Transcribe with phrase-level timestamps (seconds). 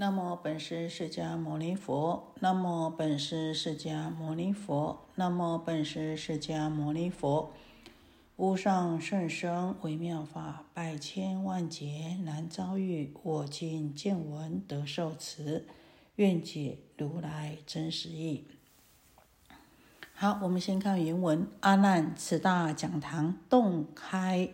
[0.00, 7.52] 那么本师释迦牟尼佛，那么本师释迦牟尼佛，那么本师释迦牟尼佛。
[8.36, 13.12] 无上甚深微妙法，百千万劫难遭遇。
[13.24, 15.66] 我今见闻得受持，
[16.14, 18.44] 愿解如来真实义。
[20.14, 24.48] 好，我们先看原文：阿难，此大讲堂洞开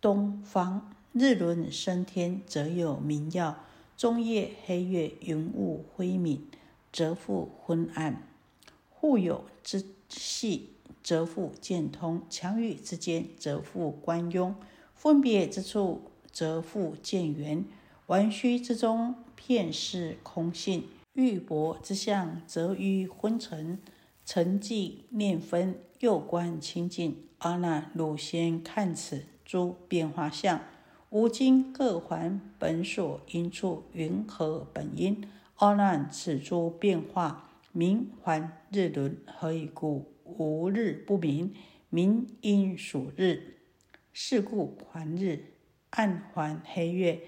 [0.00, 3.54] 东方，日轮升天，则有明耀。
[3.98, 6.38] 中夜黑月，云雾灰泯，
[6.92, 8.22] 则复昏暗；
[8.88, 14.54] 互有之隙，则复见通；强雨之间，则复观庸；
[14.94, 17.64] 分别之处，则复见圆；
[18.06, 20.82] 玩虚之中，片是空性；
[21.14, 23.78] 玉帛之相，则于昏沉；
[24.24, 27.24] 沉寂念分，又观清净。
[27.38, 30.60] 阿难，汝先看此诸变化相。
[31.10, 35.26] 无今各还本所因处，云何本因？
[35.56, 40.12] 阿难，此诸变化名还日轮，何以故？
[40.24, 41.54] 无日不明，
[41.88, 43.54] 明因属日。
[44.12, 45.44] 是故还日，
[45.90, 47.20] 暗还黑月，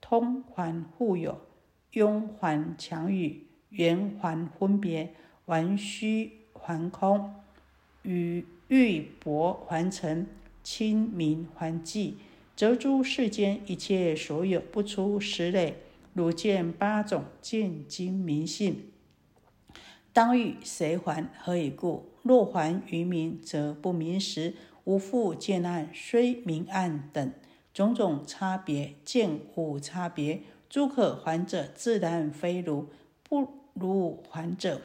[0.00, 1.38] 通还互有，
[1.92, 5.14] 庸还强雨，圆还分别，
[5.44, 7.32] 完虚还空，
[8.02, 10.26] 与玉帛还尘，
[10.64, 12.14] 清明还寂。
[12.54, 15.76] 则诸世间一切所有不出十类，
[16.14, 18.90] 汝见八种见精明性，
[20.12, 21.28] 当欲谁还？
[21.38, 22.10] 何以故？
[22.22, 27.32] 若还于明，则不明时，无复见暗，虽明暗等
[27.72, 30.42] 种种差别，见无差别。
[30.68, 32.86] 诸可还者，自然非汝；
[33.22, 34.80] 不如还者，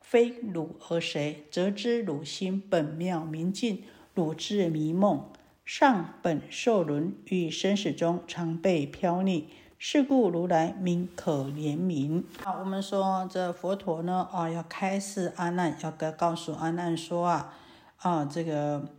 [0.00, 1.44] 非汝而谁？
[1.50, 3.82] 则知汝心本妙明净，
[4.14, 5.28] 汝智迷梦。
[5.66, 12.22] 上本受轮，于生死中常被飘溺，是故如来名可怜悯。
[12.44, 17.52] 好，我们说这佛陀呢，啊，要开示阿难，要告告诉阿难说啊，
[17.96, 18.92] 啊，这个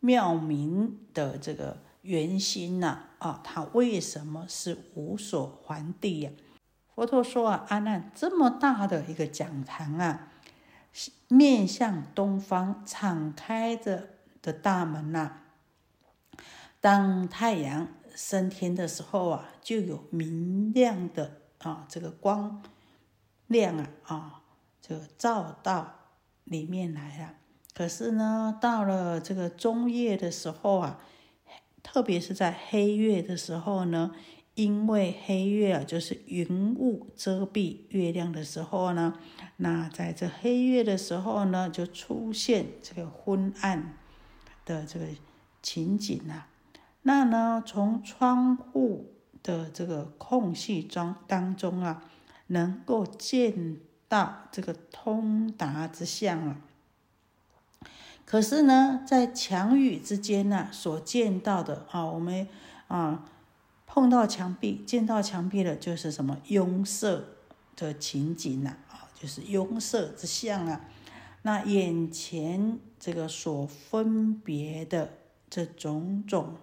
[0.00, 6.30] 妙明的这个原心呐，啊，他为什么是无所还地呀？
[6.94, 10.28] 佛陀说啊，阿难，这么大的一个讲堂啊，
[11.28, 14.10] 面向东方，敞开着。
[14.40, 15.32] 的大门呐，
[16.80, 22.62] 当太阳升天的时候啊，就有明亮的啊这个光
[23.46, 24.42] 亮啊啊，
[24.80, 25.94] 这个照到
[26.44, 27.34] 里面来了。
[27.74, 31.00] 可是呢，到了这个中夜的时候啊，
[31.82, 34.12] 特别是在黑月的时候呢，
[34.54, 39.18] 因为黑月啊就是云雾遮蔽月亮的时候呢，
[39.58, 43.97] 那在这黑月的时候呢，就出现这个昏暗。
[44.68, 45.06] 的这个
[45.62, 46.44] 情景呐，
[47.02, 49.06] 那呢，从窗户
[49.42, 52.02] 的这个空隙中当中啊，
[52.48, 53.78] 能够见
[54.10, 56.60] 到这个通达之相啊。
[58.26, 62.46] 可是呢，在墙宇之间呢，所见到的啊，我们
[62.88, 63.24] 啊
[63.86, 67.24] 碰到墙壁，见到墙壁的，就是什么拥塞
[67.74, 70.82] 的情景呐，啊，就是拥塞之相啊。
[71.42, 75.14] 那眼前这个所分别的
[75.48, 76.56] 这种种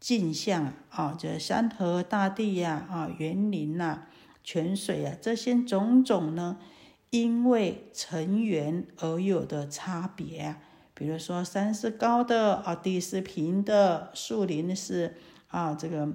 [0.00, 4.02] 镜像啊，这山河大地呀，啊园林呐，
[4.42, 6.58] 泉水啊，这些种种呢，
[7.10, 10.58] 因为成缘而有的差别啊。
[10.92, 15.16] 比如说山是高的啊，地是平的，树林是
[15.48, 16.08] 啊这个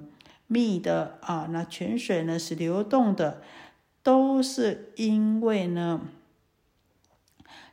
[0.46, 3.42] 密的啊，那泉水呢是流动的，
[4.02, 6.00] 都是因为呢。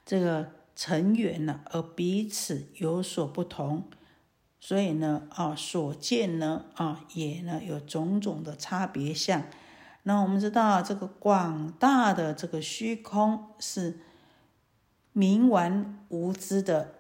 [0.06, 3.86] 这个成缘呢，而彼此有所不同，
[4.60, 9.42] 所以呢，啊，所见呢，啊，也呢有种种的差别相。
[10.04, 14.02] 那我们知道，这个广大的这个虚空是
[15.16, 16.94] 冥顽无知的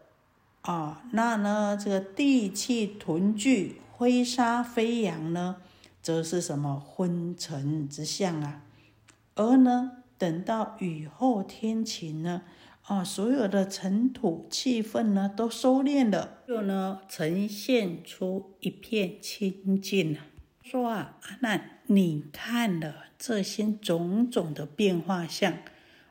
[0.61, 5.57] 啊，那呢，这个地气屯聚、灰沙飞扬呢，
[6.01, 8.63] 则是什么昏沉之相啊？
[9.35, 12.41] 而呢，等到雨后天晴呢？
[12.87, 20.19] 啊，所有的尘土气氛呢，都收敛了，就呢呈现出一片清净了。
[20.63, 25.57] 说啊，阿难，你看了这些种种的变化相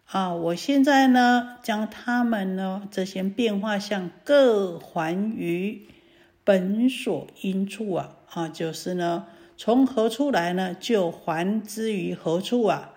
[0.04, 5.88] 啊，我现在呢，将他们呢这些变化相各还于
[6.44, 12.92] 本所因处啊，啊，就是呢，从何处来呢，就还之于何处啊？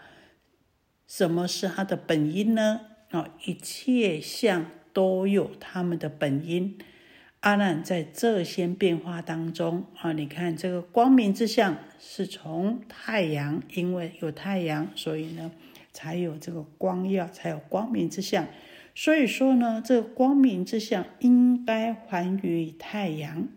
[1.08, 2.82] 什么是它的本因呢？
[3.10, 6.78] 啊，一切相都有他们的本因
[7.42, 15.52] 阿难在这些变化当中啊，你看这个光明之相是从太阳，因为有太阳，所以呢
[15.92, 18.46] 才有这个光耀，才有光明之相。
[18.94, 23.48] 所以说呢，这个光明之相应该还于太阳，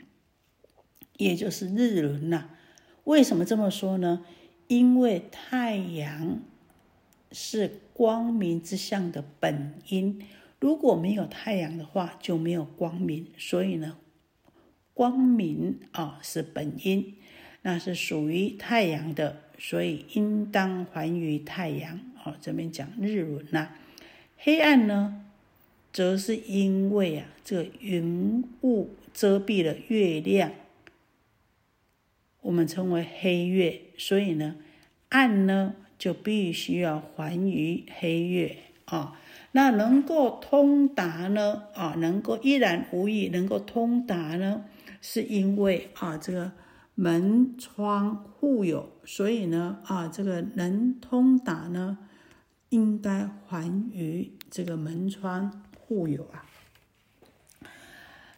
[1.16, 2.50] 也就是日轮呐。
[3.04, 4.24] 为什么这么说呢？
[4.68, 6.40] 因为太阳
[7.32, 10.22] 是光明之相的本因。
[10.60, 13.26] 如果没有太阳的话，就没有光明。
[13.36, 13.98] 所以呢，
[14.94, 17.16] 光明啊是本因，
[17.62, 21.98] 那是属于太阳的，所以应当还于太阳。
[22.24, 23.70] 哦，这边讲日轮呐，
[24.36, 25.24] 黑暗呢，
[25.92, 30.52] 则是因为啊，这个云雾遮蔽了月亮，
[32.42, 33.80] 我们称为黑月。
[33.98, 34.54] 所以呢，
[35.08, 38.56] 暗呢就必须要还于黑月
[38.86, 39.16] 啊。
[39.52, 41.62] 那能够通达呢？
[41.76, 44.64] 啊，能够依然无遗，能够通达呢，
[45.00, 46.50] 是因为啊，这个
[46.96, 51.98] 门窗互有，所以呢，啊，这个能通达呢，
[52.70, 56.44] 应该还于这个门窗互有啊。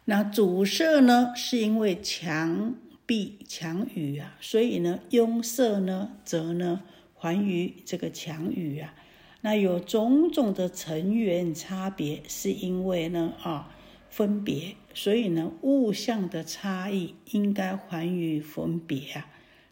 [0.05, 2.75] 那阻塞呢，是因为墙
[3.07, 6.83] 壁墙宇啊，所以呢，拥塞呢，则呢，
[7.25, 8.93] 还于这个墙宇啊。
[9.41, 13.75] 那有种种的成员差别，是因为呢啊
[14.11, 19.27] 分别，所以呢物象的差异应该还于分别啊。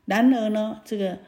[0.06, 1.20] 然而呢这个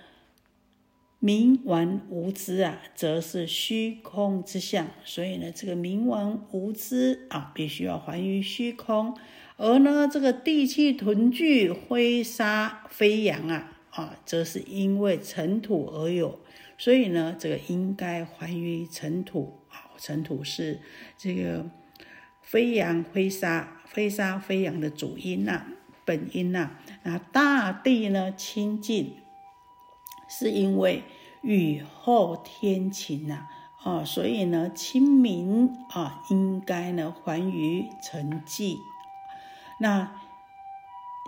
[1.22, 9.16] 冥顽无知啊，则是虚空之相，所以呢这个冥顽无知啊，必须要还于虚空。
[9.58, 16.40] 而呢这个地气屯聚、灰沙飞扬啊啊，则是因为尘土而有。
[16.78, 20.82] 所以呢，这个应该还于尘土啊，尘土是
[21.18, 21.66] 这个
[22.42, 25.66] 飞扬飞沙、飞沙飞扬的主因呐，
[26.04, 26.72] 本因呐。
[27.04, 29.16] 那大地呢清净，
[30.28, 31.04] 是因为
[31.42, 33.48] 雨后天晴呐，
[33.82, 38.76] 啊，所以呢清明啊，应该呢还于沉寂。
[39.80, 40.22] 那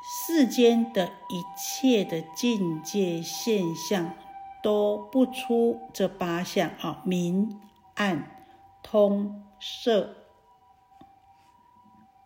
[0.09, 4.13] 世间的一切的境界现象。
[4.63, 7.57] 都不出这八项啊，明
[7.93, 8.45] 暗
[8.83, 10.15] 通色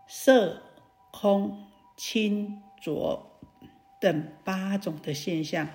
[0.08, 0.64] 色
[1.12, 3.40] 空清浊
[4.00, 5.68] 等八种的现象。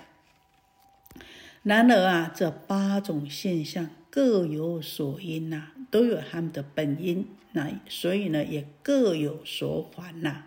[1.63, 10.45] 然而啊，这八种现象各有所因呐，都有他们的本因，那所以呢，也各有所还呐，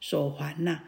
[0.00, 0.80] 所还呐。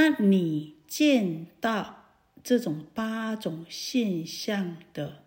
[0.00, 1.96] 那你见到？
[2.44, 5.24] 这种八种现象的，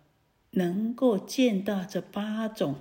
[0.51, 2.75] 能够见到这八种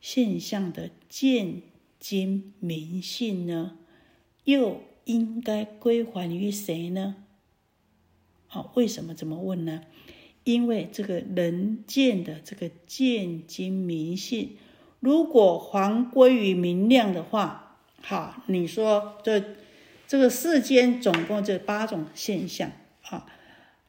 [0.00, 1.62] 现象的见
[1.98, 3.76] 精明性呢，
[4.44, 7.16] 又应该归还于谁呢？
[8.46, 9.82] 好，为什么这么问呢？
[10.44, 14.56] 因为这个人见的这个见精明性，
[15.00, 19.42] 如果还归于明亮的话，好，你说这
[20.08, 22.72] 这个世间总共这八种现象。
[23.08, 23.26] 啊，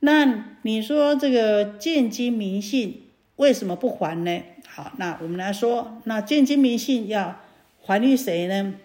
[0.01, 3.03] 那你说这个见机明信
[3.37, 4.41] 为什么不还呢？
[4.67, 7.39] 好，那我们来说，那见机明信要
[7.81, 8.75] 还于谁呢？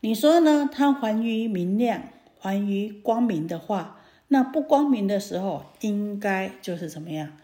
[0.00, 0.68] 你说呢？
[0.72, 2.04] 它还于明亮，
[2.38, 7.36] 还于光明的话，那不光明的时候，应该就是怎么样？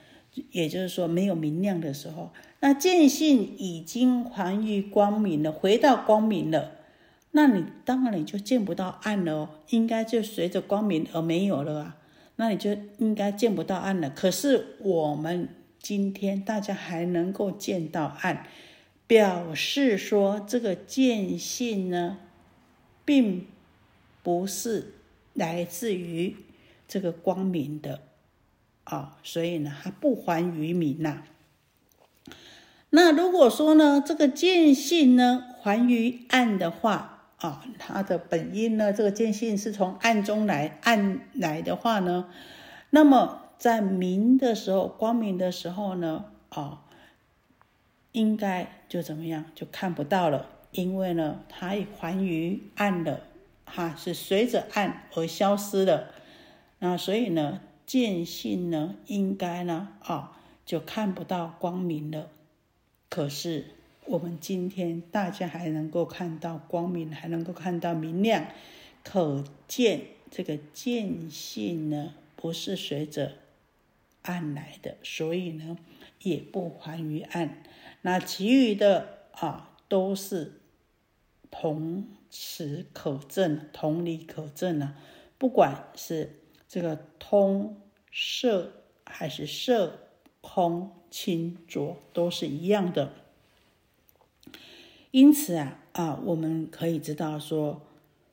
[0.52, 6.72] 也就是说，没有明亮的时候，那见性已经还于光明了，回到光明了。
[7.36, 11.96] 那你当然你就见不到暗了哦，应该就随着光明而没有了啊。
[12.36, 14.08] 那你就应该见不到暗了。
[14.08, 18.46] 可是我们今天大家还能够见到暗，
[19.06, 22.16] 表示说这个见性呢，
[23.04, 23.46] 并
[24.22, 24.94] 不是
[25.34, 26.36] 来自于
[26.88, 28.00] 这个光明的
[28.84, 31.22] 啊，所以呢，它不还于明呐。
[32.88, 38.94] 那如果说呢，这个见性呢，还于暗的话，啊，它的本因呢？
[38.94, 42.30] 这个见性是从暗中来，暗来的话呢，
[42.88, 46.84] 那么在明的时候，光明的时候呢，啊，
[48.12, 53.20] 应该就怎么样，就看不到了，因为呢，它还于暗了，
[53.66, 56.08] 哈，是随着暗而消失的。
[56.78, 62.28] 那所以呢，见性呢，应该呢，啊，就看不到光明了。
[63.10, 63.75] 可是。
[64.06, 68.46] 我们今天大家还能够看到光明，还能够看到明亮，
[69.02, 73.32] 可见这个见性呢，不是随着
[74.22, 75.76] 暗来的，所以呢，
[76.22, 77.62] 也不还于暗。
[78.02, 80.60] 那其余的啊，都是
[81.50, 84.96] 同持可证，同理可证啊。
[85.36, 87.80] 不管是这个通
[88.12, 88.72] 色
[89.04, 89.98] 还是色
[90.40, 93.12] 空清浊，都是一样的。
[95.16, 97.80] 因此啊啊，我们可以知道说，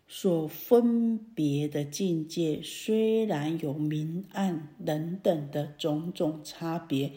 [0.06, 7.14] 所分别的境界虽然有明暗等等的种种差别，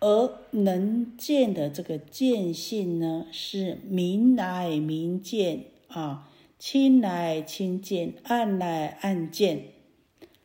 [0.00, 9.64] 而能见的这个见性呢，是明来明见啊，清来清见，暗来暗见，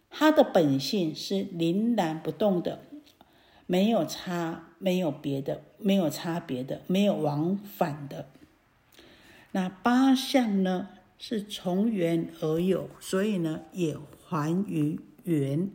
[0.09, 2.81] 它的本性是凛然不动的，
[3.65, 4.71] 没有差。
[4.83, 8.27] 没有别的，没有差别的，没有往返的。
[9.53, 15.69] 那八相呢，是从缘而有，所以呢，也还于缘。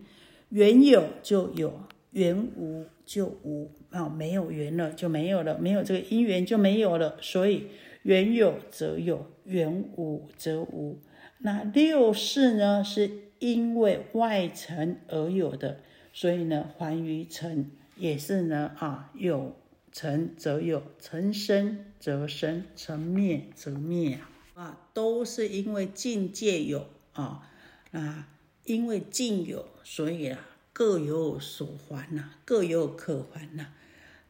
[0.50, 3.70] 缘有就有，缘无就无。
[3.88, 7.16] 啊，没有缘了就没有了，没有这个因缘就没有了。
[7.22, 7.68] 所以
[8.02, 10.98] 缘有则有，缘无则无。
[11.38, 15.80] 那六事呢，是因为外尘而有的，
[16.12, 17.70] 所以呢，还于尘。
[17.98, 19.56] 也是呢，啊，有
[19.90, 24.20] 成则有，成生则生，成灭则灭
[24.54, 27.50] 啊，都是因为境界有啊，
[27.90, 28.24] 那
[28.64, 30.38] 因为境有，所以啊，
[30.72, 33.72] 各有所还呐，各有可还呐。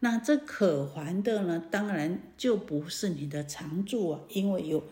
[0.00, 4.82] 那这可还的呢，当然就不是你的常住啊，因为有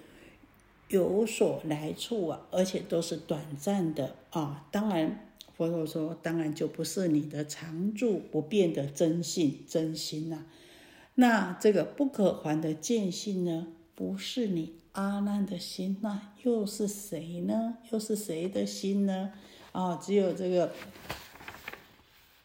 [0.88, 5.22] 有所来处啊，而且都是短暂的啊，当然。
[5.56, 10.44] 佛陀说：“当然就不是你的常住不变的真性真心呐。
[11.14, 13.68] 那这个不可还的见性呢？
[13.94, 17.78] 不是你阿难的心，那又是谁呢？
[17.90, 19.32] 又是谁的心呢？
[19.72, 20.72] 啊，只有这个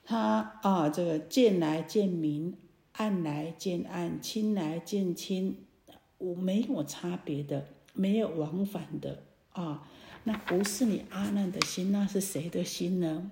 [0.06, 2.56] 他啊，这个见来见明，
[2.94, 5.58] 暗来见暗，清来见清，
[6.18, 9.86] 我没有差别的，没有往返的啊。”
[10.24, 13.32] 那不是你阿难的心，那是谁的心呢？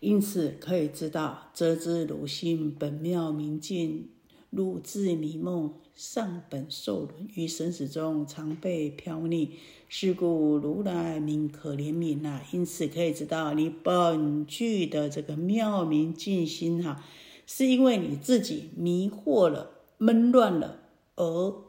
[0.00, 4.08] 因此可以知道，则知汝心本妙明净，
[4.50, 9.50] 汝自迷梦，上本受轮，于生死中常被飘溺。
[9.88, 12.40] 是故如来名可怜悯呐。
[12.50, 17.04] 因此可以知道，你本具的这个妙明净心哈，
[17.46, 20.80] 是因为你自己迷惑了、闷乱了，
[21.16, 21.62] 而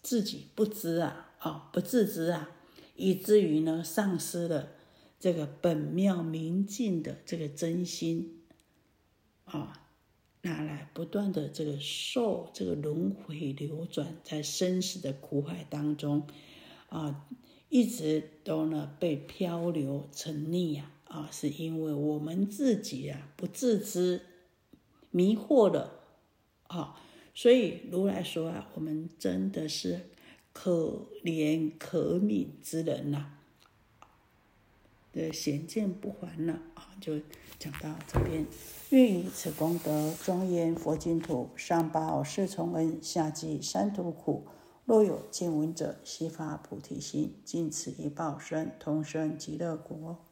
[0.00, 1.23] 自己不知啊。
[1.44, 2.48] 啊，不自知啊，
[2.96, 4.70] 以至于呢，丧失了
[5.20, 8.40] 这个本妙明净的这个真心
[9.44, 9.88] 啊，
[10.40, 16.26] 拿来不断的这个受这个轮回流转，在生死的苦海当中
[16.88, 17.26] 啊，
[17.68, 24.22] 一直都呢被漂流沉溺呀啊，是因为我们自己啊不自知，
[25.10, 26.00] 迷惑了
[26.68, 26.98] 啊，
[27.34, 30.00] 所以如来说啊，我们真的是。
[30.54, 33.26] 可怜可悯之人呐，
[35.12, 36.96] 的显见不还了啊！
[37.00, 37.18] 就
[37.58, 38.46] 讲到这边，
[38.90, 44.46] 愿以此功德庄严佛净土，上报四重恩，下济三途苦。
[44.86, 50.24] 若有见闻者，悉发菩提心，尽此一报身，同生极乐国。